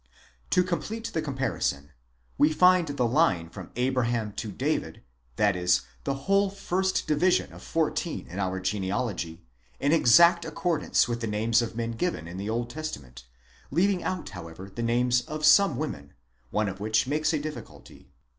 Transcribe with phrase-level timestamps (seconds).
[0.49, 1.91] To complete the comparison:
[2.35, 5.03] we find the line from Abraham to David,
[5.35, 9.45] that is, the whole first division of fourteen in our genealogy,
[9.79, 13.25] in exact accor dance with the names of men given in the Old Testament:
[13.69, 16.13] leaving out however the names of some women,
[16.49, 18.09] one of which makes a difficulty.